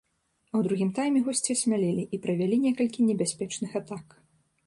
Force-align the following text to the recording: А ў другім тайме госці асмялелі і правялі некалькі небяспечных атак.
А 0.51 0.51
ў 0.51 0.61
другім 0.67 0.87
тайме 0.99 1.19
госці 1.27 1.51
асмялелі 1.57 2.03
і 2.17 2.21
правялі 2.25 2.57
некалькі 2.65 3.07
небяспечных 3.11 3.71
атак. 3.83 4.17